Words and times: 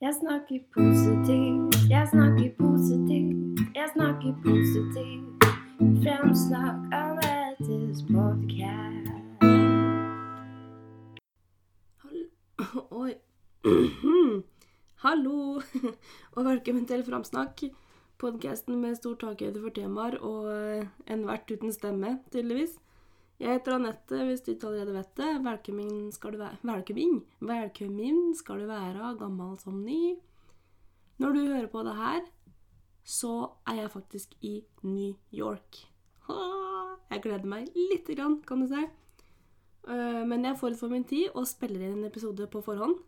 Jeg 0.00 0.14
snakker 0.20 0.58
positivt, 0.74 1.90
jeg 1.90 2.08
snakker 2.12 2.50
positivt, 2.58 3.60
jeg 3.74 3.88
snakker 3.94 4.34
positivt. 4.44 5.44
Fremsnakk 6.02 6.76
Anettes 6.94 8.02
podkast. 8.06 9.08
Hallo, 15.04 15.60
og 16.36 16.44
velkommen 16.44 16.86
til 16.86 17.04
Framsnakk. 17.10 17.62
Podkasten 18.18 18.80
med 18.80 18.94
stor 18.94 19.14
takhøyde 19.18 19.60
for 19.60 19.68
temaer 19.74 20.14
og 20.22 20.54
eh, 20.54 20.86
en 21.10 21.26
vert 21.26 21.50
uten 21.50 21.72
stemme, 21.74 22.18
tydeligvis. 22.30 22.78
Jeg 23.38 23.54
heter 23.54 23.76
Anette, 23.76 24.18
hvis 24.26 24.40
du 24.42 24.48
ikke 24.50 24.66
allerede 24.66 24.96
vet 24.96 25.10
det. 25.14 25.28
Velkommen 25.44 26.08
skal 26.10 26.34
du 26.34 26.40
være 26.40 26.56
Velkommen! 26.66 27.20
Velkommen 27.46 28.16
skal 28.34 28.64
du 28.64 28.66
være, 28.66 29.12
gammel 29.20 29.52
som 29.62 29.76
ny. 29.84 30.16
Når 31.22 31.36
du 31.36 31.38
hører 31.44 31.68
på 31.70 31.84
det 31.86 31.94
her, 31.94 32.26
så 33.06 33.52
er 33.70 33.78
jeg 33.78 33.92
faktisk 33.94 34.34
i 34.42 34.56
New 34.82 35.14
York. 35.30 35.84
Jeg 36.28 37.22
gleder 37.22 37.46
meg 37.46 37.70
lite 37.78 38.18
grann, 38.18 38.40
kan 38.42 38.60
du 38.60 38.66
si. 38.66 38.82
Eh, 39.86 40.24
Men 40.26 40.42
jeg 40.42 40.56
er 40.56 40.58
forut 40.58 40.82
for 40.82 40.90
min 40.90 41.06
tid 41.06 41.30
og 41.30 41.46
spiller 41.46 41.86
inn 41.86 42.00
en 42.00 42.10
episode 42.10 42.50
på 42.50 42.60
forhånd. 42.66 42.98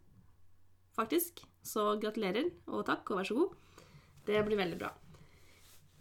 Faktisk. 0.94 1.42
Så 1.60 1.98
gratulerer, 2.00 2.52
og 2.70 2.86
takk, 2.86 3.02
og 3.10 3.18
vær 3.18 3.26
så 3.26 3.34
god. 3.34 3.50
Det 4.30 4.46
blir 4.46 4.62
veldig 4.62 4.78
bra. 4.78 4.94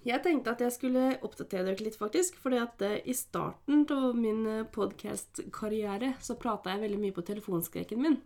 Jeg 0.08 0.24
tenkte 0.24 0.54
at 0.54 0.62
jeg 0.64 0.72
skulle 0.72 1.04
oppdatere 1.26 1.66
dere 1.68 1.84
litt, 1.84 1.98
faktisk. 2.00 2.38
fordi 2.40 2.60
at 2.62 2.82
eh, 2.86 3.02
i 3.04 3.14
starten 3.14 3.86
av 3.92 4.16
min 4.16 4.46
podkast-karriere 4.72 6.14
så 6.24 6.38
prata 6.40 6.72
jeg 6.72 6.86
veldig 6.86 7.00
mye 7.02 7.16
på 7.16 7.26
telefonskrekken 7.28 8.02
min. 8.02 8.20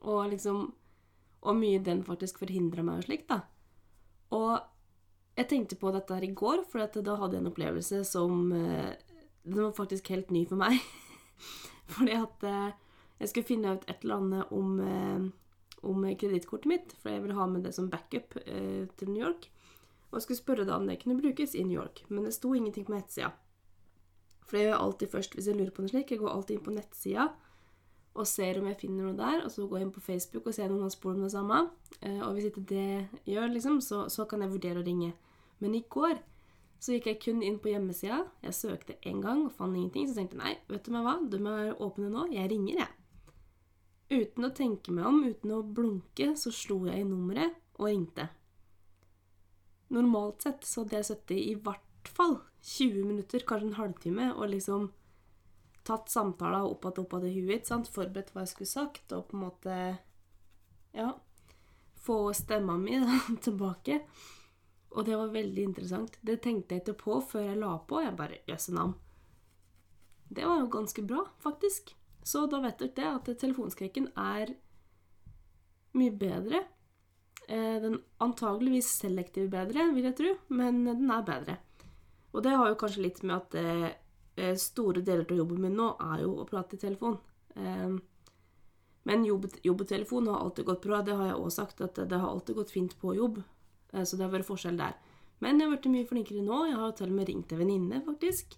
Og 0.00 0.30
liksom 0.32 0.72
Og 1.40 1.54
mye 1.54 1.78
den 1.78 2.00
faktisk 2.02 2.40
forhindra 2.40 2.82
meg 2.82 2.98
og 2.98 3.04
slikt, 3.06 3.28
da. 3.28 3.42
Og 4.34 4.58
jeg 5.38 5.46
tenkte 5.46 5.76
på 5.78 5.92
dette 5.94 6.14
her 6.14 6.24
i 6.26 6.34
går, 6.34 6.64
for 6.66 6.82
da 6.82 7.14
hadde 7.14 7.36
jeg 7.36 7.44
en 7.44 7.50
opplevelse 7.52 8.00
som 8.04 8.50
eh, 8.52 8.96
Den 9.44 9.62
var 9.62 9.72
faktisk 9.72 10.08
helt 10.08 10.30
ny 10.30 10.46
for 10.46 10.58
meg. 10.58 10.80
fordi 11.94 12.16
at 12.18 12.42
eh, 12.42 12.72
jeg 13.20 13.28
skulle 13.30 13.50
finne 13.52 13.76
ut 13.76 13.86
et 13.86 14.02
eller 14.02 14.16
annet 14.16 14.52
om 14.52 14.80
eh, 14.80 15.28
om 15.86 16.02
kredittkortet 16.18 16.70
mitt, 16.70 16.94
for 16.98 17.12
jeg 17.12 17.22
ville 17.22 17.38
ha 17.38 17.46
med 17.50 17.64
det 17.66 17.74
som 17.76 17.90
backup 17.90 18.36
eh, 18.44 18.86
til 18.98 19.12
New 19.12 19.22
York. 19.22 19.48
Og 20.12 20.22
skulle 20.24 20.40
spørre 20.40 20.64
deg 20.64 20.74
om 20.74 20.86
det 20.88 21.00
kunne 21.02 21.18
brukes 21.18 21.54
i 21.54 21.64
New 21.66 21.76
York, 21.76 22.04
men 22.08 22.24
det 22.24 22.32
sto 22.36 22.54
ingenting 22.56 22.86
på 22.88 22.94
nettsida. 22.94 23.34
For 24.48 24.56
det 24.56 24.64
gjør 24.64 24.72
jeg 24.72 24.84
alltid 24.86 25.12
først 25.12 25.36
hvis 25.36 25.50
jeg 25.50 25.58
lurer 25.58 25.74
på 25.76 25.84
noe 25.84 25.92
slik. 25.92 26.12
Jeg 26.14 26.22
går 26.22 26.32
alltid 26.32 26.56
inn 26.56 26.64
på 26.64 26.76
nettsida 26.76 27.28
og 28.18 28.26
ser 28.26 28.58
om 28.58 28.66
jeg 28.66 28.78
finner 28.80 29.06
noe 29.06 29.18
der, 29.18 29.44
og 29.44 29.52
så 29.52 29.66
går 29.68 29.78
jeg 29.78 29.86
inn 29.86 29.94
på 29.94 30.02
Facebook 30.02 30.48
og 30.48 30.56
ser 30.56 30.72
om 30.72 30.80
har 30.82 30.90
spurt 30.90 31.18
om 31.18 31.26
det 31.26 31.34
samme. 31.34 31.60
Eh, 32.00 32.18
og 32.24 32.32
hvis 32.34 32.48
ikke 32.48 32.64
det 32.66 32.88
gjør, 33.28 33.52
liksom, 33.52 33.78
så, 33.84 34.06
så 34.10 34.26
kan 34.30 34.42
jeg 34.42 34.54
vurdere 34.56 34.82
å 34.82 34.86
ringe. 34.86 35.12
Men 35.62 35.76
i 35.76 35.84
går 35.90 36.18
så 36.82 36.94
gikk 36.94 37.08
jeg 37.10 37.20
kun 37.22 37.44
inn 37.46 37.58
på 37.62 37.72
hjemmesida. 37.72 38.24
Jeg 38.42 38.56
søkte 38.56 38.98
én 39.06 39.22
gang 39.22 39.44
og 39.46 39.54
fant 39.54 39.76
ingenting. 39.76 40.08
Så 40.08 40.18
tenkte 40.18 40.38
jeg 40.38 40.44
nei, 40.44 40.56
vet 40.70 40.86
du 40.86 40.94
meg 40.94 41.06
hva, 41.06 41.14
de 41.30 41.40
er 41.52 41.84
åpne 41.84 42.10
nå. 42.12 42.26
Jeg 42.34 42.50
ringer, 42.52 42.82
jeg. 42.82 42.94
Uten 44.08 44.48
å 44.48 44.54
tenke 44.56 44.94
meg 44.94 45.06
om, 45.10 45.20
uten 45.28 45.54
å 45.54 45.62
blunke, 45.62 46.32
så 46.40 46.52
slo 46.54 46.80
jeg 46.88 47.02
i 47.02 47.06
nummeret 47.06 47.58
og 47.78 47.90
ringte. 47.90 48.30
Normalt 49.94 50.44
sett 50.44 50.66
så 50.68 50.82
hadde 50.84 50.98
jeg 50.98 51.08
sittet 51.08 51.38
i 51.40 51.54
hvert 51.54 52.10
fall 52.12 52.38
20 52.60 53.04
minutter, 53.08 53.44
kanskje 53.46 53.70
en 53.70 53.78
halvtime, 53.78 54.32
og 54.34 54.50
liksom 54.52 54.90
tatt 55.88 56.10
samtala 56.12 56.64
opp 56.68 56.84
igjen 56.84 57.04
opp 57.04 57.14
igjen 57.16 57.30
i 57.30 57.46
huet, 57.46 57.68
sant? 57.68 57.88
forberedt 57.88 58.34
hva 58.34 58.44
jeg 58.44 58.52
skulle 58.52 58.70
sagt, 58.70 59.14
og 59.16 59.28
på 59.30 59.38
en 59.38 59.44
måte 59.46 59.76
ja, 60.96 61.12
få 62.04 62.18
stemma 62.36 62.76
mi 62.80 62.98
da, 63.00 63.20
tilbake. 63.46 64.02
Og 64.96 65.04
det 65.04 65.16
var 65.20 65.32
veldig 65.32 65.64
interessant. 65.70 66.16
Det 66.24 66.40
tenkte 66.44 66.74
jeg 66.76 66.84
ikke 66.84 67.00
på 67.02 67.18
før 67.32 67.50
jeg 67.50 67.60
la 67.60 67.74
på. 67.84 68.00
Jeg 68.00 68.16
bare 68.16 68.40
Jøsse 68.48 68.72
navn. 68.72 68.94
Det 70.28 70.44
var 70.44 70.62
jo 70.62 70.70
ganske 70.72 71.04
bra, 71.04 71.24
faktisk. 71.44 71.92
Så 72.24 72.46
da 72.48 72.60
vet 72.64 72.80
dere 72.80 72.96
det, 72.96 73.10
at 73.32 73.40
telefonskrekken 73.40 74.10
er 74.16 74.54
mye 75.96 76.12
bedre. 76.12 76.64
Eh, 77.48 77.80
Den 77.80 77.98
antageligvis 78.20 78.90
selektiv 79.00 79.48
bedre, 79.50 79.86
vil 79.94 80.04
jeg 80.10 80.16
tro, 80.18 80.34
men 80.52 80.84
den 80.84 81.10
er 81.10 81.22
bedre. 81.24 81.56
Og 82.34 82.42
det 82.44 82.52
har 82.52 82.68
jo 82.68 82.76
kanskje 82.76 83.02
litt 83.06 83.22
med 83.24 83.36
at 83.36 83.54
eh, 84.36 84.54
store 84.60 85.00
deler 85.02 85.24
av 85.24 85.36
jobben 85.40 85.62
min 85.64 85.76
nå 85.78 85.94
er 86.12 86.22
jo 86.26 86.34
å 86.42 86.46
prate 86.48 86.76
i 86.76 86.82
telefon. 86.84 87.18
Eh, 87.56 87.96
Men 89.08 89.22
jobb, 89.24 89.46
jobbtelefon 89.64 90.26
har 90.28 90.40
alltid 90.42 90.66
gått 90.66 90.82
bra. 90.84 90.98
Det 91.02 91.14
har 91.16 91.26
jeg 91.30 91.36
også 91.36 91.62
sagt, 91.62 91.80
at 91.80 91.94
det 91.94 92.18
har 92.18 92.28
alltid 92.28 92.56
gått 92.56 92.70
fint 92.70 92.92
på 93.00 93.14
jobb. 93.16 93.38
Eh, 93.94 94.02
Så 94.04 94.16
det 94.18 94.26
har 94.26 94.32
vært 94.34 94.44
forskjell 94.50 94.76
der. 94.76 94.94
Men 95.40 95.58
jeg 95.58 95.68
har 95.68 95.76
blitt 95.76 95.92
mye 95.92 96.06
flinkere 96.06 96.42
nå. 96.44 96.66
Jeg 96.68 96.76
har 96.76 96.90
jo 96.90 96.96
til 96.98 97.08
og 97.08 97.16
med 97.16 97.28
ringt 97.28 97.52
en 97.52 97.58
venninne, 97.58 98.02
faktisk. 98.04 98.56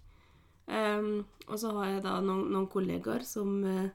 Og 0.67 1.57
så 1.59 1.71
har 1.75 1.85
jeg 1.91 2.03
da 2.03 2.19
noen, 2.21 2.51
noen 2.51 2.67
kollegaer 2.67 3.23
som 3.23 3.63
eh, 3.63 3.89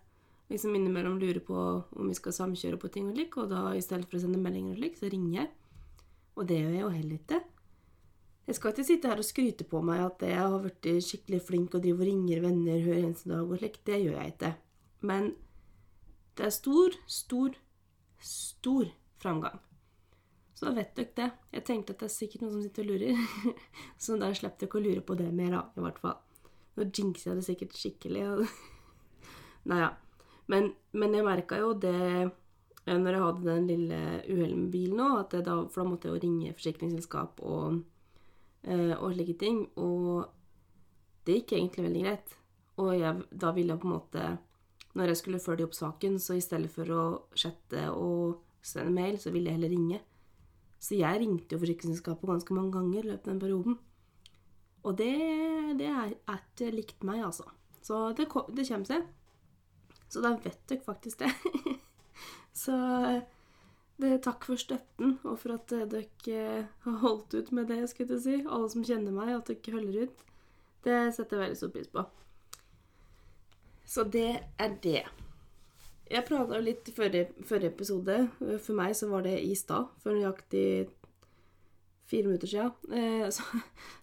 liksom 0.50 0.74
innimellom 0.76 1.18
lurer 1.18 1.42
på 1.44 1.58
om 1.58 2.08
vi 2.08 2.16
skal 2.18 2.34
samkjøre 2.36 2.78
på 2.80 2.90
ting 2.94 3.10
og 3.10 3.18
lik, 3.18 3.36
og 3.40 3.50
da 3.50 3.68
i 3.74 3.82
stedet 3.84 4.06
for 4.06 4.18
å 4.18 4.22
sende 4.22 4.40
meldinger 4.42 4.76
og 4.76 4.82
lik, 4.84 4.98
så 4.98 5.10
ringer 5.10 5.40
jeg. 5.40 5.52
Og 6.36 6.48
det 6.48 6.60
gjør 6.60 6.74
jeg 6.74 6.84
jo 6.84 6.92
heller 6.94 7.16
ikke. 7.20 7.40
Jeg 8.46 8.58
skal 8.58 8.72
ikke 8.72 8.86
sitte 8.86 9.10
her 9.10 9.18
og 9.18 9.26
skryte 9.26 9.66
på 9.66 9.80
meg 9.82 10.04
at 10.04 10.22
jeg 10.22 10.38
har 10.38 10.60
blitt 10.62 10.88
skikkelig 11.02 11.40
flink 11.42 11.74
og 11.74 11.82
driver 11.82 12.04
og 12.04 12.10
ringer 12.12 12.44
venner 12.44 12.84
hver 12.84 13.00
eneste 13.00 13.32
dag 13.32 13.42
og 13.42 13.58
slik. 13.58 13.80
Det 13.88 13.98
gjør 14.04 14.20
jeg 14.20 14.34
ikke. 14.36 14.52
Men 15.10 15.32
det 16.38 16.46
er 16.46 16.54
stor, 16.54 16.94
stor, 17.10 17.56
stor 18.22 18.92
framgang. 19.18 19.58
Så 20.54 20.68
da 20.68 20.76
vet 20.78 20.94
dere 20.96 21.12
det. 21.18 21.28
Jeg 21.58 21.66
tenkte 21.68 21.96
at 21.96 22.04
det 22.04 22.06
er 22.06 22.14
sikkert 22.14 22.44
noen 22.44 22.54
som 22.54 22.62
sitter 22.64 22.86
og 22.86 22.94
lurer. 22.94 23.58
så 24.04 24.16
da 24.20 24.30
slipper 24.30 24.62
dere 24.62 24.78
å 24.78 24.84
lure 24.86 25.04
på 25.10 25.18
det 25.18 25.28
mer, 25.34 25.58
da, 25.58 25.62
i 25.74 25.84
hvert 25.84 26.00
fall. 26.04 26.16
Nå 26.76 26.86
jinxer 26.86 27.32
jeg 27.32 27.40
det 27.40 27.46
sikkert 27.48 27.78
skikkelig. 27.80 28.24
Og... 28.30 28.58
Nei 29.72 29.82
ja. 29.82 29.90
Men, 30.52 30.70
men 30.94 31.14
jeg 31.16 31.26
merka 31.26 31.58
jo 31.58 31.72
det 31.82 31.96
eh, 31.96 32.98
når 32.98 33.16
jeg 33.16 33.24
hadde 33.24 33.46
den 33.48 33.68
lille 33.70 34.00
uhellet 34.28 34.58
med 34.60 34.70
bilen 34.70 35.02
òg, 35.02 35.34
for 35.34 35.82
da 35.82 35.86
måtte 35.88 36.08
jeg 36.08 36.14
jo 36.14 36.22
ringe 36.22 36.54
forsikringsselskap 36.54 37.42
og, 37.42 37.80
eh, 38.62 38.94
og 38.94 39.14
slike 39.14 39.36
ting. 39.40 39.64
Og 39.82 40.26
det 41.26 41.40
gikk 41.40 41.56
egentlig 41.58 41.88
veldig 41.88 42.04
greit. 42.04 42.36
Og 42.76 42.92
jeg, 42.94 43.24
da 43.32 43.50
ville 43.56 43.72
jeg 43.72 43.80
på 43.80 43.88
en 43.88 43.94
måte 43.96 44.24
Når 44.96 45.10
jeg 45.10 45.16
skulle 45.16 45.40
følge 45.44 45.64
opp 45.66 45.74
saken, 45.76 46.14
så 46.16 46.38
i 46.38 46.40
stedet 46.40 46.70
for 46.72 46.88
å 46.88 47.02
chatte 47.36 47.82
og 47.92 48.38
sende 48.64 48.94
mail, 48.94 49.18
så 49.20 49.28
ville 49.28 49.50
jeg 49.50 49.58
heller 49.58 49.68
ringe. 49.68 49.98
Så 50.80 50.96
jeg 50.96 51.20
ringte 51.20 51.52
jo 51.52 51.60
forsikringsselskapet 51.60 52.30
ganske 52.30 52.56
mange 52.56 52.72
ganger 52.72 53.02
i 53.02 53.10
løpet 53.10 53.26
av 53.26 53.32
den 53.34 53.42
perioden. 53.42 53.76
Og 54.88 54.96
det, 54.96 55.12
det 55.76 55.90
er 55.90 56.14
ikke 56.32 56.70
likt 56.72 57.04
meg, 57.04 57.20
altså. 57.26 57.44
Så 57.84 57.98
det, 58.16 58.24
det 58.56 58.64
kommer 58.70 58.88
seg. 58.88 59.04
Så 60.08 60.22
da 60.24 60.34
vet 60.42 60.60
dere 60.70 60.84
faktisk 60.86 61.24
det. 61.24 61.32
så 62.62 62.76
det 63.96 64.12
er 64.12 64.22
takk 64.24 64.44
for 64.44 64.60
støtten, 64.60 65.16
og 65.24 65.38
for 65.40 65.56
at 65.56 65.72
eh, 65.72 65.86
dere 65.88 66.66
har 66.84 66.98
holdt 67.02 67.34
ut 67.34 67.52
med 67.56 67.70
det, 67.72 67.82
skulle 67.90 68.18
jeg 68.18 68.24
si. 68.26 68.38
Alle 68.44 68.70
som 68.72 68.84
kjenner 68.84 69.14
meg, 69.14 69.34
at 69.34 69.50
dere 69.52 69.78
holder 69.78 70.06
ut. 70.06 70.24
Det 70.86 70.98
setter 71.16 71.36
jeg 71.36 71.44
veldig 71.44 71.60
stor 71.62 71.72
pris 71.74 71.92
på. 71.94 72.04
Så 73.86 74.04
det 74.04 74.30
er 74.58 74.76
det. 74.82 75.02
Jeg 76.10 76.26
prata 76.26 76.58
jo 76.58 76.62
litt 76.62 76.86
i 76.86 76.94
forrige, 76.94 77.32
forrige 77.46 77.72
episode. 77.72 78.18
For 78.38 78.78
meg 78.78 78.94
så 78.98 79.08
var 79.10 79.24
det 79.26 79.40
i 79.42 79.54
stad, 79.58 79.88
for 80.02 80.14
nøyaktig 80.14 80.86
fire 82.06 82.28
minutter 82.28 82.72
eh, 82.94 83.28
så, 83.30 83.42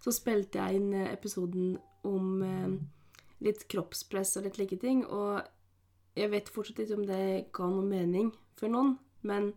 så 0.03 0.11
spilte 0.11 0.59
jeg 0.59 0.79
inn 0.79 0.93
eh, 0.97 1.11
episoden 1.13 1.77
om 2.07 2.41
eh, 2.43 2.73
litt 3.43 3.63
kroppspress 3.71 4.37
og 4.39 4.47
litt 4.47 4.59
like 4.59 4.79
ting. 4.81 5.05
Og 5.07 5.39
jeg 6.17 6.29
vet 6.31 6.51
fortsatt 6.53 6.83
ikke 6.83 6.97
om 6.99 7.05
det 7.07 7.23
ga 7.55 7.67
noe 7.69 7.85
mening 7.87 8.31
for 8.59 8.71
noen, 8.71 8.95
men 9.25 9.51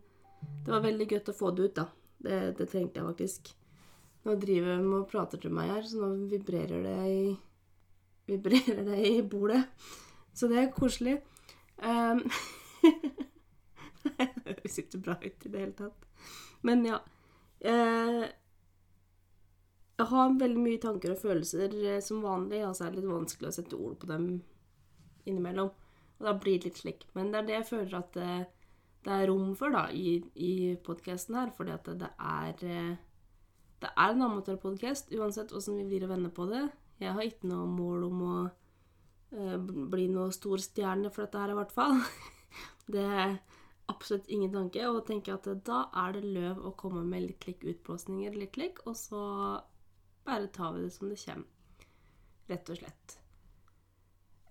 det 0.65 0.73
var 0.73 0.85
veldig 0.85 1.07
godt 1.11 1.31
å 1.31 1.37
få 1.37 1.51
det 1.53 1.69
ut, 1.69 1.75
da. 1.79 1.87
Det, 2.17 2.37
det 2.57 2.69
trengte 2.71 2.99
jeg 2.99 3.09
faktisk. 3.11 3.51
Nå 4.25 4.35
driver 4.41 4.79
de 4.81 4.95
og 4.97 5.09
prater 5.11 5.41
til 5.41 5.53
meg 5.53 5.69
her, 5.71 5.85
så 5.85 6.01
nå 6.01 6.29
vibrerer 6.31 6.87
det 6.87 6.97
i 7.11 7.19
Vibrerer 8.27 8.81
det 8.83 8.97
i 9.07 9.21
bordet. 9.23 9.61
Så 10.35 10.49
det 10.51 10.61
er 10.61 10.73
koselig. 10.75 11.17
Um, 11.77 12.23
det 14.17 14.25
høres 14.47 14.79
ikke 14.81 14.97
bra 15.05 15.13
ut 15.21 15.43
i 15.45 15.49
det 15.53 15.59
hele 15.61 15.75
tatt. 15.77 16.05
Men 16.65 16.79
ja. 16.87 16.97
Eh, 17.61 18.23
jeg 19.97 20.07
har 20.09 20.33
veldig 20.39 20.63
mye 20.63 20.79
tanker 20.81 21.13
og 21.13 21.21
følelser 21.21 21.75
eh, 21.83 21.99
som 22.01 22.23
vanlig, 22.25 22.63
og 22.65 22.73
så 22.73 22.87
er 22.87 22.95
det 22.95 23.03
litt 23.03 23.11
vanskelig 23.11 23.51
å 23.51 23.55
sette 23.59 23.77
ord 23.77 23.99
på 24.01 24.09
dem 24.09 24.25
innimellom. 25.29 25.69
Og 26.17 26.29
da 26.29 26.33
blir 26.37 26.57
det 26.57 26.71
litt 26.71 26.81
slik. 26.81 27.03
Men 27.17 27.31
det 27.31 27.41
er 27.41 27.47
det 27.47 27.57
jeg 27.59 27.69
føler 27.71 27.97
at 27.99 28.15
det, 28.17 28.35
det 29.05 29.13
er 29.13 29.27
rom 29.29 29.51
for 29.57 29.73
da, 29.73 29.87
i, 29.93 30.17
i 30.35 30.53
podkasten 30.85 31.37
her, 31.37 31.51
fordi 31.57 31.75
at 31.75 31.91
det 32.01 32.09
er 32.17 32.63
eh, 32.65 32.95
Det 33.77 33.91
er 33.93 34.15
en 34.15 34.25
amatørpodkast, 34.25 35.11
uansett 35.13 35.51
åssen 35.53 35.77
vi 35.77 35.85
vrir 35.85 36.07
og 36.07 36.15
vender 36.15 36.31
på 36.33 36.47
det. 36.49 36.63
Jeg 36.97 37.13
har 37.13 37.27
ikke 37.27 37.49
noe 37.51 37.67
mål 37.69 38.07
om 38.07 38.23
å 38.25 38.37
eh, 38.47 39.57
bli 39.61 40.07
noe 40.09 40.33
stor 40.33 40.57
stjerne 40.63 41.11
for 41.13 41.27
dette 41.27 41.43
her, 41.43 41.53
i 41.53 41.59
hvert 41.59 41.75
fall. 41.75 42.01
Det 42.93 43.03
er 43.03 43.37
absolutt 43.91 44.29
ingen 44.31 44.53
tanke, 44.53 44.81
og 44.89 45.05
tenker 45.05 45.35
at 45.35 45.47
da 45.67 45.83
er 46.05 46.17
det 46.17 46.23
løv 46.23 46.63
å 46.65 46.73
komme 46.79 47.03
med 47.05 47.27
litt 47.27 47.45
lik 47.45 47.67
utblåsninger, 47.67 48.33
litt 48.33 48.57
lik, 48.57 48.81
og 48.87 48.95
så 48.97 49.21
bare 50.27 50.49
tar 50.55 50.73
vi 50.73 50.87
det 50.87 50.91
som 50.95 51.11
det 51.11 51.19
kommer. 51.21 51.47
Rett 52.47 52.71
og 52.71 52.79
slett. 52.79 53.17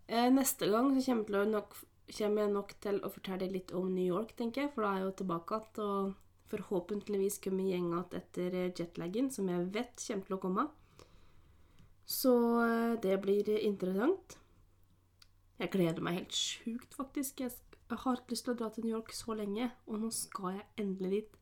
Eh, 0.06 0.28
neste 0.30 0.68
gang 0.70 0.92
så 0.94 1.02
kommer, 1.10 1.44
nok, 1.50 1.76
kommer 2.18 2.44
jeg 2.44 2.54
nok 2.54 2.72
til 2.84 3.02
å 3.02 3.10
fortelle 3.10 3.50
litt 3.50 3.74
om 3.74 3.90
New 3.90 4.06
York, 4.06 4.36
tenker 4.38 4.66
jeg, 4.66 4.72
for 4.74 4.86
da 4.86 4.92
er 4.92 5.02
jeg 5.02 5.08
jo 5.08 5.18
tilbake 5.22 5.60
igjen. 5.60 5.84
Og 5.86 6.24
forhåpentligvis 6.46 7.40
kommer 7.42 7.66
gjengen 7.66 7.94
igjen 7.96 8.18
etter 8.20 8.58
jetlaggen, 8.70 9.30
som 9.34 9.48
jeg 9.50 9.70
vet 9.74 10.02
kommer 10.06 10.28
til 10.28 10.36
å 10.36 10.42
komme. 10.42 10.66
Så 12.06 12.34
eh, 12.62 12.98
det 13.02 13.16
blir 13.24 13.50
interessant. 13.58 14.38
Jeg 15.58 15.72
gleder 15.72 16.04
meg 16.04 16.20
helt 16.20 16.36
sjukt, 16.36 16.94
faktisk. 16.94 17.40
Jeg 17.40 17.98
har 18.02 18.20
ikke 18.20 18.34
lyst 18.34 18.46
til 18.46 18.54
å 18.54 18.60
dra 18.60 18.68
til 18.70 18.86
New 18.86 18.94
York 18.94 19.12
så 19.16 19.34
lenge, 19.34 19.70
og 19.86 20.02
nå 20.02 20.12
skal 20.14 20.58
jeg 20.58 20.66
endelig 20.84 21.10
dit. 21.16 21.38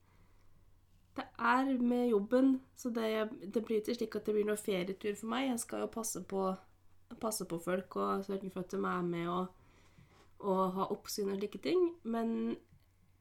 Det 1.14 1.24
er 1.38 1.68
med 1.78 2.08
jobben, 2.08 2.60
så 2.76 2.90
det, 2.90 3.28
det 3.54 3.62
blir 3.66 3.82
ikke 3.82 3.94
slik 3.94 4.16
at 4.18 4.26
det 4.26 4.34
blir 4.34 4.46
noen 4.48 4.60
ferietur 4.60 5.14
for 5.18 5.30
meg. 5.30 5.48
Jeg 5.50 5.60
skal 5.62 5.84
jo 5.84 5.90
passe 5.94 6.22
på, 6.30 6.46
passe 7.20 7.46
på 7.48 7.58
folk 7.62 7.96
og 8.00 8.24
sørge 8.26 8.50
for 8.52 8.64
at 8.64 8.74
de 8.74 8.80
er 8.80 9.06
med 9.06 9.28
og, 9.30 9.46
og 10.44 10.62
ha 10.76 10.88
oppsyn 10.92 11.32
og 11.32 11.38
slike 11.38 11.60
ting. 11.64 11.88
Men 12.02 12.56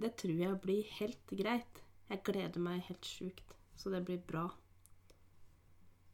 det 0.02 0.16
tror 0.20 0.36
jeg 0.40 0.62
blir 0.64 0.96
helt 1.00 1.36
greit. 1.40 1.82
Jeg 2.10 2.24
gleder 2.28 2.62
meg 2.62 2.84
helt 2.90 3.08
sjukt, 3.08 3.56
så 3.80 3.94
det 3.94 4.04
blir 4.06 4.22
bra. 4.28 4.48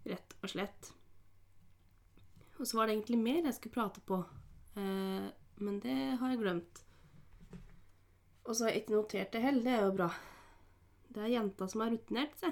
Rett 0.07 0.36
og 0.39 0.51
slett. 0.54 0.94
Og 2.60 2.68
så 2.68 2.77
var 2.77 2.88
det 2.88 2.98
egentlig 2.98 3.19
mer 3.21 3.45
jeg 3.48 3.56
skulle 3.56 3.77
prate 3.77 4.04
på, 4.04 4.19
eh, 4.75 5.27
men 5.63 5.80
det 5.83 5.95
har 6.19 6.33
jeg 6.33 6.42
glemt. 6.42 6.81
Og 8.44 8.56
så 8.56 8.66
har 8.66 8.74
jeg 8.74 8.83
ikke 8.83 8.98
notert 8.98 9.33
det 9.33 9.44
heller, 9.44 9.63
det 9.63 9.75
er 9.75 9.86
jo 9.86 9.95
bra. 9.95 10.10
Det 11.10 11.24
er 11.24 11.33
jenta 11.33 11.68
som 11.71 11.83
er 11.86 11.94
rutinert, 11.95 12.36
se. 12.39 12.51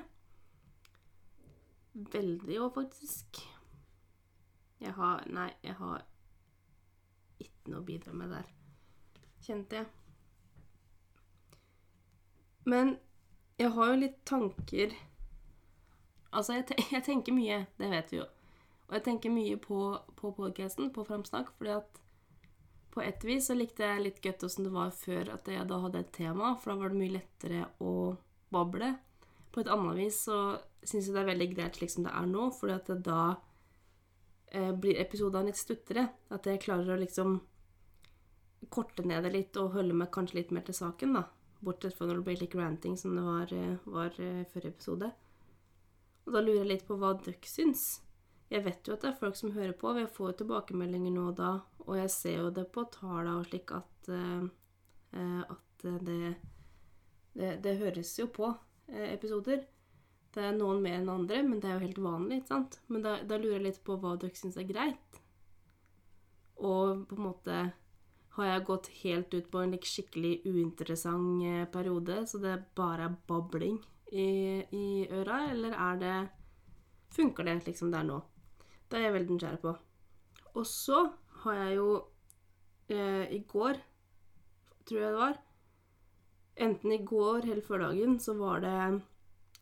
Veldig 2.14 2.60
òg, 2.62 2.72
faktisk. 2.76 3.42
Jeg 4.82 4.94
har 4.98 5.24
Nei, 5.34 5.50
jeg 5.66 5.78
har 5.80 6.06
ikke 7.42 7.72
noe 7.72 7.82
å 7.82 7.88
bidra 7.88 8.14
med 8.18 8.34
der, 8.34 8.50
kjente 9.46 9.82
jeg. 9.82 9.90
Men 12.68 12.98
jeg 13.58 13.74
har 13.74 13.94
jo 13.94 14.00
litt 14.02 14.18
tanker 14.28 14.96
Altså, 16.28 16.58
jeg, 16.58 16.66
te 16.70 16.76
jeg 16.96 17.06
tenker 17.06 17.34
mye, 17.34 17.62
det 17.80 17.88
vet 17.90 18.12
vi 18.12 18.20
jo. 18.20 18.26
Og 18.88 18.98
jeg 18.98 19.06
tenker 19.06 19.32
mye 19.34 19.56
på, 19.60 19.80
på 20.20 20.32
podcasten, 20.36 20.92
på 20.94 21.06
Framsnakk, 21.08 21.54
fordi 21.58 21.72
at 21.78 22.02
på 22.94 23.04
et 23.06 23.24
vis 23.26 23.48
så 23.50 23.56
likte 23.56 23.86
jeg 23.86 24.04
litt 24.04 24.22
godt 24.24 24.44
åssen 24.48 24.68
det 24.68 24.74
var 24.74 24.94
før 24.96 25.32
at 25.36 25.50
jeg 25.52 25.66
da 25.70 25.80
hadde 25.84 26.02
et 26.02 26.14
tema, 26.16 26.56
for 26.60 26.74
da 26.74 26.80
var 26.82 26.94
det 26.94 27.00
mye 27.00 27.16
lettere 27.16 27.66
å 27.84 27.94
bable. 28.54 28.92
På 29.54 29.62
et 29.62 29.72
annet 29.72 30.00
vis 30.00 30.20
så 30.28 30.40
syns 30.82 31.08
jeg 31.08 31.16
det 31.16 31.24
er 31.24 31.32
veldig 31.32 31.50
greit 31.54 31.80
slik 31.80 31.94
som 31.94 32.08
det 32.08 32.14
er 32.18 32.30
nå, 32.32 32.48
fordi 32.58 32.76
at 32.76 32.92
da 33.06 33.22
eh, 34.52 34.72
blir 34.74 35.00
episodene 35.02 35.52
litt 35.52 35.60
stuttere. 35.60 36.08
At 36.34 36.48
jeg 36.48 36.64
klarer 36.64 36.96
å 36.96 37.02
liksom 37.02 37.40
korte 38.74 39.06
ned 39.06 39.24
det 39.24 39.34
litt 39.34 39.60
og 39.62 39.76
holde 39.78 39.96
meg 39.96 40.12
kanskje 40.14 40.42
litt 40.42 40.52
mer 40.56 40.66
til 40.68 40.78
saken, 40.78 41.14
da. 41.20 41.28
Bortsett 41.64 41.96
fra 41.98 42.08
når 42.08 42.20
det 42.20 42.26
blir 42.28 42.42
litt 42.42 42.58
ranting, 42.58 42.98
som 42.98 43.16
det 43.18 43.24
var, 43.26 43.54
eh, 43.54 43.78
var 43.86 44.20
eh, 44.22 44.44
forrige 44.52 44.76
episode. 44.76 45.12
Og 46.26 46.34
da 46.34 46.44
lurer 46.44 46.62
jeg 46.64 46.72
litt 46.74 46.88
på 46.88 46.98
hva 47.00 47.14
dere 47.18 47.50
syns. 47.50 48.02
Jeg 48.52 48.64
vet 48.64 48.88
jo 48.88 48.96
at 48.96 49.04
det 49.04 49.12
er 49.12 49.20
folk 49.20 49.36
som 49.36 49.56
hører 49.56 49.74
på. 49.76 49.94
Vi 49.96 50.06
får 50.18 50.32
jo 50.32 50.38
tilbakemeldinger 50.42 51.12
nå 51.12 51.30
og 51.32 51.40
da, 51.40 51.54
og 51.84 51.98
jeg 52.00 52.12
ser 52.14 52.38
jo 52.42 52.52
det 52.56 52.70
på 52.72 52.86
tallene 52.94 53.42
og 53.42 53.48
slik 53.50 53.74
at, 53.76 54.08
at 55.52 55.84
det 55.84 56.36
det, 57.38 57.58
det 57.62 57.76
høres 57.82 58.14
jo 58.18 58.28
på 58.34 58.50
episoder. 58.88 59.66
Det 60.38 60.44
er 60.46 60.54
noen 60.54 60.84
mer 60.84 61.00
enn 61.00 61.10
andre, 61.10 61.42
men 61.42 61.62
det 61.62 61.70
er 61.70 61.80
jo 61.80 61.86
helt 61.88 62.00
vanlig. 62.06 62.36
ikke 62.38 62.52
sant? 62.52 62.76
Men 62.94 63.02
da, 63.02 63.16
da 63.26 63.40
lurer 63.42 63.58
jeg 63.58 63.66
litt 63.66 63.80
på 63.88 63.96
hva 63.98 64.14
dere 64.22 64.38
syns 64.38 64.60
er 64.62 64.68
greit. 64.70 65.20
Og 66.62 67.08
på 67.10 67.18
en 67.18 67.26
måte 67.26 67.56
har 68.38 68.50
jeg 68.52 68.66
gått 68.68 68.90
helt 69.00 69.34
ut 69.34 69.48
på 69.50 69.64
en 69.64 69.74
like, 69.74 69.90
skikkelig 69.90 70.36
uinteressant 70.46 71.42
eh, 71.42 71.64
periode, 71.74 72.20
så 72.30 72.38
det 72.44 72.54
bare 72.78 73.08
er 73.08 73.18
babling 73.30 73.80
i, 74.14 74.28
i 74.78 74.88
øra, 75.10 75.48
eller 75.56 75.74
er 75.74 76.04
det 76.04 76.18
Funker 77.18 77.48
det 77.48 77.62
liksom 77.64 77.90
der 77.90 78.04
nå? 78.04 78.18
Det 78.92 78.98
er 79.00 79.06
jeg 79.06 79.14
veldig 79.16 79.36
nysgjerrig 79.38 79.62
på. 79.62 79.72
Og 80.60 80.66
så 80.68 80.98
har 81.42 81.60
jeg 81.62 81.78
jo 81.78 81.86
eh, 82.92 83.32
i 83.32 83.40
går, 83.48 83.80
tror 84.84 85.00
jeg 85.02 85.14
det 85.14 85.22
var, 85.22 85.38
Enten 86.58 86.92
i 86.92 87.04
går 87.06 87.46
eller 87.46 87.62
før 87.62 87.86
dagen 87.86 88.18
så 88.20 88.34
var 88.38 88.62
det 88.66 88.74
eh, 88.76 89.00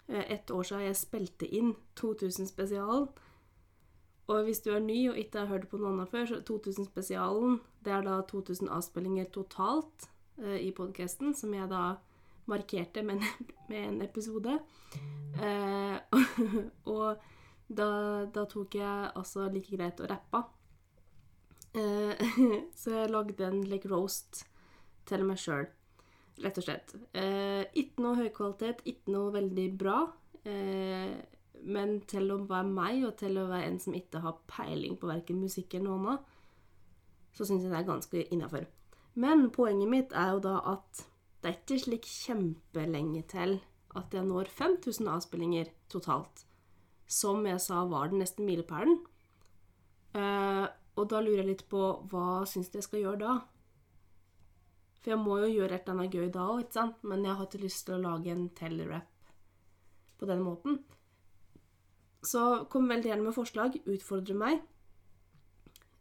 ett 0.08 0.52
år 0.52 0.64
siden 0.64 0.84
jeg 0.86 0.98
spilte 1.00 1.48
inn 1.50 1.72
2000-spesialen. 2.00 3.08
Og 4.28 4.44
hvis 4.48 4.64
du 4.66 4.72
er 4.74 4.82
ny 4.82 4.98
og 5.12 5.18
ikke 5.22 5.44
har 5.44 5.52
hørt 5.52 5.68
på 5.70 5.78
noen 5.78 6.02
av 6.02 6.10
før, 6.10 6.26
så 6.30 6.42
2000-spesialen 6.48 7.60
det 7.86 7.94
er 7.94 8.06
da 8.06 8.18
2000 8.26 8.72
avspillinger 8.74 9.30
totalt 9.34 10.08
eh, 10.42 10.58
i 10.66 10.72
podkasten, 10.74 11.36
som 11.38 11.54
jeg 11.54 11.70
da 11.70 11.98
markerte 12.50 13.04
med 13.06 13.22
en, 13.22 13.54
med 13.70 13.84
en 13.84 14.02
episode. 14.06 14.58
Eh, 15.42 16.18
og 16.96 17.22
da, 17.68 17.90
da, 18.26 18.46
tok 18.50 18.78
jeg 18.80 19.12
altså 19.14 19.50
like 19.54 19.78
greit 19.78 20.02
og 20.02 20.10
rappa. 20.10 20.44
Eh, 21.78 22.26
så 22.82 22.98
jeg 22.98 23.14
lagde 23.14 23.46
en 23.46 23.62
like 23.70 23.90
roast 23.94 24.46
til 25.06 25.26
meg 25.26 25.42
sjøl. 25.42 25.70
Rett 26.44 26.58
og 26.60 26.66
slett. 26.66 26.92
Eh, 27.16 27.64
ikke 27.80 28.04
noe 28.04 28.20
høy 28.20 28.30
kvalitet, 28.36 28.84
ikke 28.90 29.14
noe 29.14 29.32
veldig 29.36 29.68
bra. 29.80 30.00
Eh, 30.44 31.16
men 31.66 32.00
til 32.10 32.32
å 32.34 32.42
være 32.46 32.70
meg, 32.70 33.04
og 33.08 33.16
til 33.22 33.40
å 33.40 33.48
være 33.50 33.70
en 33.70 33.80
som 33.82 33.96
ikke 33.98 34.22
har 34.26 34.42
peiling 34.52 34.98
på 35.00 35.10
verken 35.10 35.40
musikk 35.42 35.78
eller 35.78 35.88
noe 35.88 36.00
annet, 36.02 36.34
så 37.36 37.48
syns 37.48 37.64
jeg 37.66 37.72
det 37.72 37.80
er 37.80 37.88
ganske 37.88 38.26
innafor. 38.36 38.68
Men 39.16 39.48
poenget 39.56 39.92
mitt 39.92 40.16
er 40.16 40.36
jo 40.36 40.44
da 40.44 40.60
at 40.76 41.06
det 41.42 41.52
er 41.52 41.58
ikke 41.60 41.80
slik 41.84 42.08
kjempelenge 42.10 43.24
til 43.32 43.60
at 43.96 44.14
jeg 44.16 44.28
når 44.28 44.50
5000 44.52 45.08
avspillinger 45.08 45.72
totalt. 45.92 46.44
Som 47.08 47.46
jeg 47.48 47.62
sa 47.62 47.84
var 47.88 48.10
den 48.12 48.24
neste 48.24 48.44
milepælen. 48.44 48.98
Eh, 50.18 50.66
og 50.96 51.10
da 51.12 51.22
lurer 51.22 51.44
jeg 51.44 51.52
litt 51.52 51.66
på 51.72 51.82
hva 52.12 52.44
syns 52.50 52.72
du 52.72 52.80
jeg 52.80 52.88
skal 52.88 53.04
gjøre 53.04 53.22
da? 53.24 53.36
For 55.06 55.14
jeg 55.14 55.22
må 55.22 55.36
jo 55.38 55.52
gjøre 55.54 55.76
et 55.76 55.84
eller 55.86 56.00
annet 56.00 56.16
gøy 56.18 56.30
da 56.34 56.44
òg, 56.50 56.60
ikke 56.64 56.74
sant? 56.80 57.04
Men 57.06 57.26
jeg 57.28 57.38
har 57.38 57.46
ikke 57.46 57.60
lyst 57.62 57.84
til 57.86 57.94
å 57.94 58.02
lage 58.02 58.32
en 58.34 58.48
tell-rap 58.58 59.28
på 60.18 60.26
den 60.26 60.40
måten. 60.42 60.80
Så 62.26 62.42
kom 62.74 62.88
veldig 62.90 63.12
gjerne 63.12 63.28
med 63.28 63.36
forslag. 63.36 63.78
Utfordre 63.86 64.34
meg. 64.40 64.64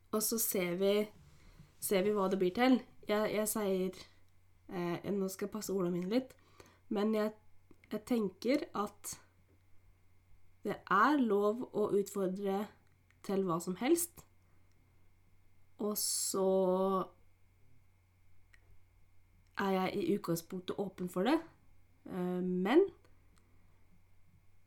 Og 0.09 0.23
så 0.25 0.39
ser 0.41 0.79
vi, 0.81 0.95
ser 1.85 2.07
vi 2.07 2.15
hva 2.17 2.31
det 2.33 2.39
blir 2.41 2.55
til. 2.57 2.79
Jeg, 3.05 3.29
jeg 3.35 3.51
sier 3.53 4.01
eh, 4.73 5.13
Nå 5.13 5.29
skal 5.29 5.51
jeg 5.51 5.53
passe 5.53 5.75
ordene 5.75 5.99
mine 5.99 6.09
litt. 6.15 6.33
Men 6.89 7.13
jeg, 7.13 7.35
jeg 7.91 8.05
tenker 8.09 8.65
at 8.73 9.19
det 10.65 10.79
er 10.81 11.21
lov 11.21 11.67
å 11.77 11.91
utfordre 11.93 12.63
til 13.29 13.45
hva 13.45 13.61
som 13.61 13.77
helst. 13.85 14.25
Og 15.85 15.93
så 16.01 16.49
er 19.61 19.71
jeg 19.77 19.95
i 19.95 20.15
utgangspunktet 20.17 20.79
åpen 20.79 21.09
for 21.09 21.27
det. 21.29 21.39
Eh, 22.07 22.43
men 22.43 22.85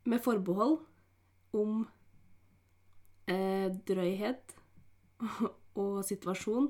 med 0.08 0.20
forbehold 0.24 0.80
om 1.54 1.88
eh, 3.28 3.68
drøyhet 3.88 4.56
og 5.82 6.04
situasjon 6.08 6.70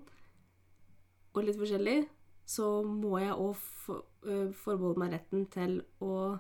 og 1.34 1.44
litt 1.46 1.60
forskjellig, 1.60 2.00
så 2.48 2.82
må 2.88 3.18
jeg 3.22 3.36
òg 3.36 3.58
eh, 4.26 4.54
forbeholde 4.56 5.04
meg 5.04 5.18
retten 5.18 5.50
til 5.54 5.82
å 6.02 6.38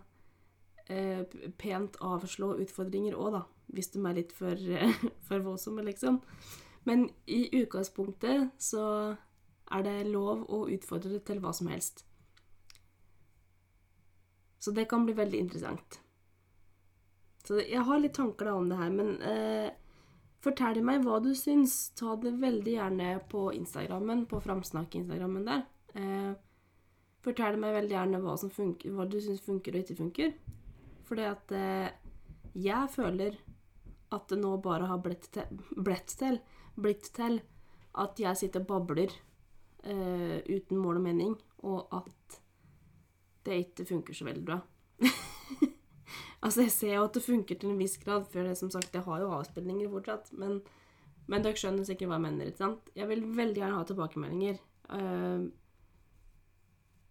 pent 1.59 1.97
avslå 1.99 2.53
utfordringer 2.63 3.17
òg, 3.19 3.33
da. 3.35 3.41
Hvis 3.75 3.89
de 3.91 3.99
er 4.07 4.13
litt 4.15 4.29
for, 4.31 4.55
for 5.27 5.43
voldsomme, 5.43 5.83
liksom. 5.83 6.21
Men 6.87 7.09
i 7.27 7.41
utgangspunktet 7.59 8.53
så 8.63 8.85
er 9.71 9.83
det 9.83 9.95
lov 10.09 10.45
å 10.53 10.65
utfordre 10.71 11.19
til 11.27 11.41
hva 11.43 11.53
som 11.55 11.69
helst. 11.71 12.05
Så 14.59 14.71
det 14.71 14.87
kan 14.89 15.05
bli 15.05 15.15
veldig 15.15 15.39
interessant. 15.39 15.99
Så 17.47 17.61
jeg 17.61 17.83
har 17.87 17.99
litt 18.01 18.17
tanker 18.17 18.49
da 18.49 18.55
om 18.59 18.67
det 18.67 18.79
her, 18.79 18.89
men 18.91 19.13
eh, 19.23 19.69
fortell 20.43 20.81
meg 20.83 21.05
hva 21.05 21.21
du 21.23 21.31
syns. 21.37 21.77
Ta 21.95 22.17
det 22.19 22.33
veldig 22.41 22.73
gjerne 22.73 23.13
på 23.31 23.47
Instagrammen, 23.55 24.25
på 24.27 24.41
Framsnakk-instagrammen 24.43 25.47
der. 25.47 25.63
Eh, 25.95 26.33
fortell 27.23 27.59
meg 27.61 27.77
veldig 27.77 27.95
gjerne 27.95 28.21
hva, 28.23 28.35
funker, 28.35 28.91
hva 28.95 29.07
du 29.07 29.19
syns 29.23 29.45
funker 29.45 29.75
og 29.77 29.85
ikke 29.85 29.99
funker. 30.01 30.33
Fordi 31.07 31.27
at 31.29 31.55
eh, 31.55 31.87
jeg 32.57 32.91
føler 32.91 33.39
at 34.15 34.27
det 34.31 34.39
nå 34.39 34.53
bare 34.63 34.87
har 34.89 34.99
blitt 35.03 35.29
til, 35.35 35.63
blitt 35.75 36.15
til, 36.19 36.41
blitt 36.75 37.11
til 37.15 37.39
at 37.97 38.19
jeg 38.19 38.39
sitter 38.39 38.63
og 38.63 38.69
babler 38.71 39.15
uh, 39.87 40.37
uten 40.47 40.79
mål 40.79 40.99
og 40.99 41.05
mening, 41.05 41.35
og 41.65 41.87
at 41.95 42.39
det 43.47 43.61
ikke 43.63 43.87
funker 43.87 44.17
så 44.17 44.27
veldig 44.27 44.45
bra. 44.45 44.59
altså, 46.43 46.65
jeg 46.65 46.71
ser 46.71 46.95
jo 46.95 47.05
at 47.07 47.15
det 47.15 47.23
funker 47.23 47.59
til 47.59 47.71
en 47.71 47.79
viss 47.79 47.97
grad, 48.01 48.25
for 48.31 48.47
det 48.47 48.57
som 48.59 48.71
sagt, 48.73 48.95
jeg 48.95 49.05
har 49.05 49.21
jo 49.23 49.31
avspillinger 49.37 49.91
fortsatt, 49.91 50.33
men, 50.39 50.59
men 51.27 51.45
dere 51.45 51.59
skjønner 51.59 51.87
sikkert 51.87 52.11
hva 52.11 52.19
jeg 52.19 52.25
mener, 52.27 52.51
ikke 52.51 52.65
sant? 52.65 52.91
Jeg 52.97 53.09
vil 53.11 53.23
veldig 53.37 53.63
gjerne 53.63 53.79
ha 53.79 53.87
tilbakemeldinger. 53.87 54.59
Uh, 54.91 55.47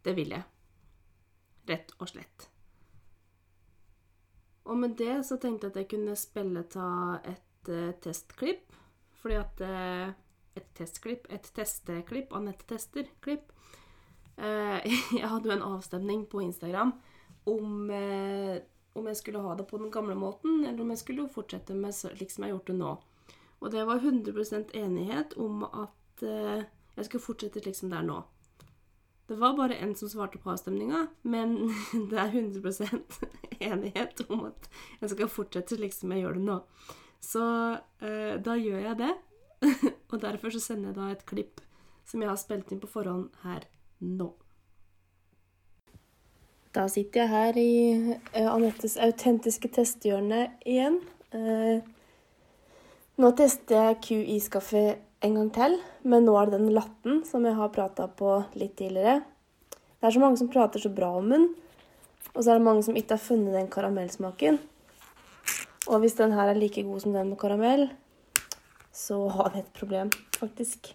det 0.06 0.14
vil 0.18 0.36
jeg. 0.36 0.44
Rett 1.66 1.96
og 1.98 2.12
slett. 2.12 2.50
Og 4.66 4.78
med 4.78 4.96
det 4.98 5.20
så 5.26 5.38
tenkte 5.38 5.68
jeg 5.68 5.72
at 5.72 5.80
jeg 5.80 5.90
kunne 5.94 6.14
spille 6.18 6.62
ta 6.70 6.90
et 7.26 7.70
uh, 7.70 7.90
testklipp. 8.02 8.74
Fordi 9.16 9.38
at 9.40 9.62
Et 10.56 10.68
testklipp, 10.74 11.26
et 11.32 11.52
testeklipp, 11.54 12.32
Anette 12.32 12.64
Tester-klipp. 12.68 13.52
Eh, 14.36 14.86
jeg 15.20 15.28
hadde 15.28 15.48
jo 15.48 15.56
en 15.56 15.66
avstemning 15.74 16.24
på 16.30 16.40
Instagram 16.44 16.94
om, 17.48 17.90
eh, 17.90 18.60
om 18.96 19.06
jeg 19.06 19.20
skulle 19.20 19.42
ha 19.44 19.54
det 19.56 19.66
på 19.68 19.80
den 19.80 19.90
gamle 19.92 20.16
måten, 20.18 20.64
eller 20.64 20.80
om 20.82 20.92
jeg 20.92 21.02
skulle 21.02 21.28
fortsette 21.32 21.76
med 21.76 21.94
slik 21.96 22.32
som 22.32 22.44
jeg 22.44 22.52
har 22.52 22.56
gjort 22.56 22.72
det 22.72 22.78
nå. 22.80 22.94
Og 23.60 23.70
det 23.72 23.84
var 23.88 24.00
100% 24.00 24.72
enighet 24.76 25.36
om 25.40 25.64
at 25.66 26.24
eh, 26.24 26.64
jeg 26.96 27.08
skulle 27.08 27.26
fortsette 27.28 27.62
slik 27.64 27.76
som 27.76 27.92
det 27.92 28.00
er 28.00 28.08
nå. 28.08 28.22
Det 29.26 29.40
var 29.40 29.56
bare 29.58 29.74
en 29.82 29.94
som 29.98 30.08
svarte 30.08 30.38
på 30.38 30.52
avstemninga, 30.52 31.06
men 31.26 31.56
det 32.10 32.20
er 32.20 32.32
100% 32.32 33.20
enighet 33.72 34.24
om 34.28 34.46
at 34.52 34.68
jeg 35.00 35.16
skal 35.16 35.32
fortsette 35.32 35.80
slik 35.80 35.96
som 35.96 36.12
jeg 36.14 36.24
gjør 36.24 36.38
det 36.38 36.46
nå. 36.48 36.60
Så 37.26 37.42
da 37.98 38.54
gjør 38.54 38.84
jeg 38.84 38.98
det. 39.00 39.08
og 40.10 40.18
derfor 40.22 40.54
så 40.54 40.62
sender 40.62 40.92
jeg 40.92 40.98
da 40.98 41.12
et 41.12 41.26
klipp 41.28 41.62
som 42.06 42.22
jeg 42.22 42.30
har 42.30 42.40
spilt 42.40 42.70
inn 42.72 42.82
på 42.82 42.90
forhånd 42.90 43.30
her 43.42 43.66
nå. 44.00 44.30
Da 46.76 46.84
sitter 46.92 47.22
jeg 47.22 47.32
her 47.32 47.56
i 47.56 47.74
eh, 48.36 48.48
Anettes 48.50 48.98
autentiske 49.00 49.70
testhjørne 49.72 50.42
igjen. 50.68 50.98
Eh, 51.32 51.80
nå 53.16 53.30
tester 53.38 53.80
jeg 53.80 54.00
QI-skaffe 54.04 54.82
en 55.24 55.38
gang 55.38 55.48
til, 55.56 55.78
men 56.04 56.26
nå 56.28 56.34
er 56.36 56.50
det 56.50 56.58
den 56.60 56.74
latten 56.76 57.22
som 57.24 57.46
jeg 57.48 57.56
har 57.56 57.72
prata 57.72 58.10
på 58.12 58.42
litt 58.60 58.76
tidligere. 58.76 59.22
Det 59.72 60.04
er 60.04 60.12
så 60.12 60.20
mange 60.20 60.36
som 60.36 60.50
prater 60.52 60.82
så 60.82 60.92
bra 60.92 61.14
om 61.16 61.30
den, 61.32 61.46
og 62.34 62.42
så 62.42 62.52
er 62.52 62.58
det 62.58 62.66
mange 62.66 62.84
som 62.84 62.98
ikke 62.98 63.16
har 63.16 63.24
funnet 63.24 63.56
den 63.56 63.70
karamellsmaken. 63.72 64.60
Og 65.86 66.02
hvis 66.02 66.18
den 66.18 66.34
her 66.36 66.50
er 66.50 66.58
like 66.58 66.84
god 66.84 67.06
som 67.06 67.16
den 67.16 67.32
med 67.32 67.40
karamell, 67.40 67.88
så 68.96 69.18
har 69.28 69.52
vi 69.52 69.60
et 69.60 69.72
problem, 69.76 70.10
faktisk. 70.38 70.94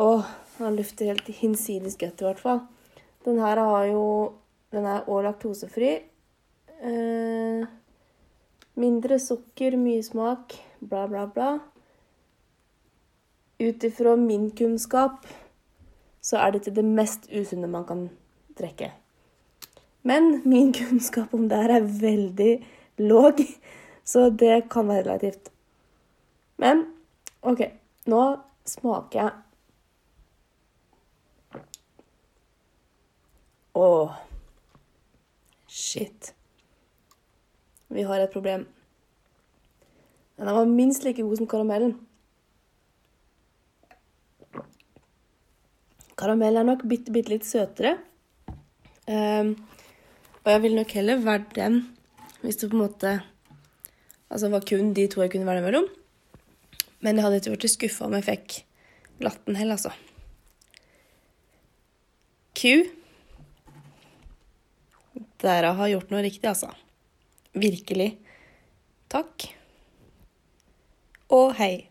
Åh, 0.00 0.24
den 0.58 0.76
lukter 0.76 1.10
helt 1.10 1.28
hinsides 1.40 1.98
godt, 2.00 2.22
i 2.22 2.24
hvert 2.24 2.40
fall. 2.40 2.60
Den 3.26 3.40
her 3.42 3.60
har 3.60 3.84
jo 3.92 4.04
Den 4.68 4.84
er 4.84 5.06
òg 5.08 5.22
laktosefri. 5.24 5.94
Eh, 6.84 7.62
mindre 8.76 9.16
sukker, 9.18 9.78
mye 9.80 10.02
smak, 10.04 10.52
bla, 10.84 11.06
bla, 11.08 11.22
bla. 11.24 11.54
Ut 13.58 13.86
ifra 13.88 14.12
min 14.20 14.50
kunnskap 14.50 15.24
så 16.20 16.36
er 16.36 16.52
dette 16.58 16.74
det 16.76 16.84
mest 16.84 17.30
usunne 17.32 17.70
man 17.72 17.88
kan 17.88 18.04
drikke. 18.60 18.90
Men 20.04 20.42
min 20.44 20.72
kunnskap 20.80 21.32
om 21.32 21.48
det 21.48 21.62
her 21.64 21.78
er 21.78 21.88
veldig 22.04 22.52
låg, 23.08 23.40
så 24.04 24.28
det 24.28 24.66
kan 24.68 24.92
være 24.92 25.08
relativt. 25.08 25.48
Men 26.58 26.86
OK, 27.46 27.62
nå 28.10 28.22
smaker 28.68 29.20
jeg 29.22 29.36
Åh. 33.78 34.14
Shit. 35.70 36.32
Vi 37.94 38.02
har 38.02 38.20
et 38.20 38.32
problem. 38.32 38.64
Den 40.36 40.50
var 40.54 40.66
minst 40.66 41.04
like 41.06 41.22
god 41.22 41.38
som 41.38 41.46
karamellen. 41.46 41.92
Karamell 46.18 46.58
er 46.58 46.66
nok 46.66 46.82
bitte, 46.90 47.14
bitte 47.14 47.30
litt 47.30 47.46
søtere. 47.46 48.00
Um, 49.06 49.54
og 50.42 50.50
jeg 50.52 50.64
ville 50.64 50.82
nok 50.82 50.96
heller 50.98 51.22
vært 51.22 51.54
den 51.56 51.78
hvis 52.42 52.58
det 52.58 52.68
på 52.68 52.76
en 52.76 52.82
måte 52.82 53.12
Altså 54.28 54.50
var 54.52 54.60
kun 54.68 54.90
de 54.92 55.06
to 55.08 55.22
jeg 55.22 55.30
kunne 55.32 55.46
være 55.48 55.62
mellom. 55.64 55.86
Men 57.04 57.18
jeg 57.18 57.24
hadde 57.24 57.40
ikke 57.40 57.54
blitt 57.54 57.74
skuffa 57.74 58.06
om 58.08 58.16
jeg 58.18 58.26
fikk 58.26 58.56
latten 59.22 59.58
heller, 59.58 59.78
altså. 59.78 59.92
Q. 62.58 62.88
Dere 65.38 65.74
har 65.78 65.92
gjort 65.92 66.10
noe 66.10 66.24
riktig, 66.26 66.48
altså. 66.50 66.72
Virkelig. 67.58 68.10
Takk. 69.10 69.46
Og 71.34 71.52
hei. 71.58 71.88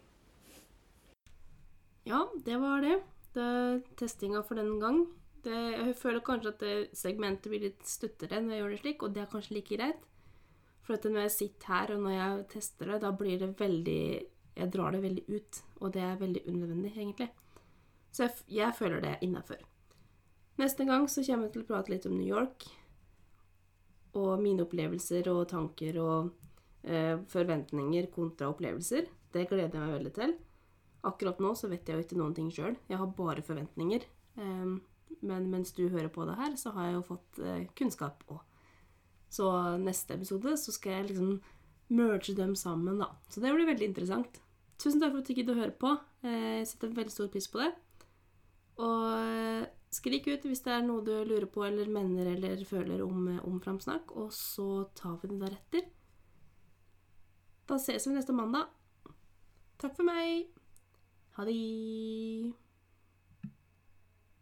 Ja, 2.07 2.25
det 2.43 2.59
var 2.59 2.83
det. 2.83 2.97
Det 3.35 3.45
er 3.45 3.79
testinga 3.99 4.41
for 4.47 4.59
den 4.59 4.77
gang. 4.81 5.05
Det, 5.45 5.55
jeg 5.55 5.95
føler 5.99 6.23
kanskje 6.25 6.53
at 6.55 6.95
segmentet 6.97 7.51
blir 7.51 7.67
litt 7.67 7.83
stuttere 7.87 8.41
når 8.41 8.55
jeg 8.55 8.61
gjør 8.61 8.73
det 8.73 8.79
slik, 8.81 9.03
og 9.03 9.13
det 9.15 9.23
er 9.23 9.31
kanskje 9.31 9.55
like 9.55 9.77
greit. 9.77 10.07
For 10.87 11.11
når 11.11 11.27
jeg 11.27 11.35
sitter 11.35 11.73
her, 11.73 11.93
og 11.95 12.03
når 12.05 12.15
jeg 12.15 12.47
tester 12.55 12.91
det, 12.91 13.01
da 13.03 13.11
blir 13.15 13.39
det 13.41 13.49
veldig 13.59 14.03
Jeg 14.57 14.71
drar 14.73 14.95
det 14.95 15.03
veldig 15.03 15.23
ut, 15.29 15.61
og 15.81 15.93
det 15.93 16.03
er 16.03 16.21
veldig 16.21 16.43
unødvendig, 16.47 16.93
egentlig. 16.95 17.29
Så 18.11 18.25
jeg, 18.25 18.45
jeg 18.59 18.75
føler 18.77 19.03
det 19.03 19.11
er 19.13 19.25
innafor. 19.25 19.61
Neste 20.57 20.87
gang 20.89 21.05
så 21.09 21.21
kommer 21.21 21.47
jeg 21.47 21.53
til 21.53 21.63
å 21.65 21.69
prate 21.69 21.93
litt 21.93 22.07
om 22.09 22.15
New 22.17 22.25
York. 22.25 22.65
Og 24.17 24.41
mine 24.41 24.65
opplevelser 24.65 25.29
og 25.29 25.43
tanker 25.51 25.99
og 26.01 26.31
eh, 26.81 27.19
forventninger 27.29 28.09
kontra 28.13 28.49
opplevelser. 28.49 29.05
Det 29.33 29.45
gleder 29.51 29.77
jeg 29.77 29.83
meg 29.83 29.97
veldig 29.99 30.13
til. 30.15 30.33
Akkurat 31.05 31.43
nå 31.43 31.53
så 31.55 31.69
vet 31.69 31.85
jeg 31.85 31.99
jo 31.99 32.05
ikke 32.07 32.17
noen 32.17 32.33
ting 32.37 32.49
sjøl. 32.53 32.73
Jeg 32.89 32.97
har 32.97 33.13
bare 33.19 33.45
forventninger. 33.45 34.07
Eh, 34.41 34.71
men 35.21 35.49
mens 35.51 35.75
du 35.77 35.85
hører 35.85 36.09
på 36.13 36.25
det 36.25 36.39
her, 36.39 36.57
så 36.57 36.73
har 36.73 36.89
jeg 36.89 36.97
jo 36.97 37.05
fått 37.11 37.43
eh, 37.43 37.67
kunnskap 37.77 38.25
òg. 38.33 38.41
Så 39.29 39.45
neste 39.81 40.15
episode 40.15 40.55
så 40.57 40.73
skal 40.73 40.97
jeg 41.01 41.11
liksom 41.11 41.37
merge 41.93 42.33
dem 42.35 42.55
sammen, 42.57 42.97
da. 43.03 43.11
Så 43.29 43.43
det 43.43 43.53
blir 43.53 43.69
veldig 43.69 43.91
interessant. 43.91 44.41
Tusen 44.77 45.01
takk 45.01 45.13
for 45.15 45.23
at 45.23 45.29
du 45.29 45.33
gidder 45.37 45.57
å 45.57 45.61
høre 45.63 45.73
på. 45.81 45.91
Eh, 46.23 46.59
Jeg 46.61 46.67
setter 46.69 46.93
veldig 46.93 47.13
stor 47.13 47.29
pris 47.33 47.47
på 47.49 47.61
det. 47.63 47.71
Og 48.77 49.05
eh, 49.17 49.65
skrik 49.93 50.27
ut 50.29 50.45
hvis 50.45 50.61
det 50.65 50.73
er 50.75 50.83
noe 50.85 51.01
du 51.05 51.13
lurer 51.25 51.47
på 51.49 51.63
eller 51.65 51.89
mener 51.89 52.29
eller 52.35 52.61
føler 52.67 53.01
om, 53.05 53.31
om 53.41 53.57
framsnakk, 53.63 54.13
og 54.19 54.29
så 54.35 54.85
tar 54.97 55.17
vi 55.21 55.31
det 55.31 55.39
deretter. 55.41 55.87
Da 57.67 57.79
ses 57.81 58.05
vi 58.07 58.13
neste 58.13 58.35
mandag. 58.37 58.69
Takk 59.81 59.97
for 59.97 60.07
meg. 60.07 60.47
Ha 61.37 61.45
det. 61.45 61.57